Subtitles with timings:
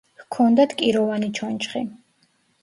[0.21, 1.83] ჰქონდათ კიროვანი ჩონჩხი.